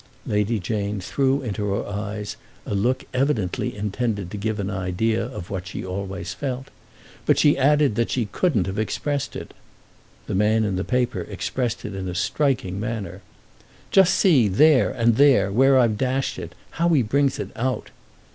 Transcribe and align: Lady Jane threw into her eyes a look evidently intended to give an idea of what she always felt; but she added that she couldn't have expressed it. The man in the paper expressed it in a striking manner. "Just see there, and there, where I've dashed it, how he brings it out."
Lady 0.25 0.57
Jane 0.57 0.99
threw 0.99 1.43
into 1.43 1.69
her 1.73 1.85
eyes 1.85 2.35
a 2.65 2.73
look 2.73 3.05
evidently 3.13 3.75
intended 3.77 4.31
to 4.31 4.35
give 4.37 4.59
an 4.59 4.71
idea 4.71 5.23
of 5.23 5.51
what 5.51 5.67
she 5.67 5.85
always 5.85 6.33
felt; 6.33 6.69
but 7.27 7.37
she 7.37 7.55
added 7.55 7.93
that 7.93 8.09
she 8.09 8.25
couldn't 8.25 8.65
have 8.65 8.79
expressed 8.79 9.35
it. 9.35 9.53
The 10.25 10.33
man 10.33 10.63
in 10.63 10.75
the 10.75 10.83
paper 10.83 11.21
expressed 11.29 11.85
it 11.85 11.93
in 11.93 12.09
a 12.09 12.15
striking 12.15 12.79
manner. 12.79 13.21
"Just 13.91 14.15
see 14.15 14.47
there, 14.47 14.89
and 14.89 15.17
there, 15.17 15.51
where 15.51 15.77
I've 15.77 15.99
dashed 15.99 16.39
it, 16.39 16.55
how 16.71 16.89
he 16.89 17.03
brings 17.03 17.37
it 17.37 17.49
out." 17.55 17.91